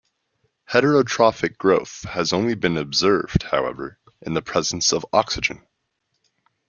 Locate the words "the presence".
4.33-4.93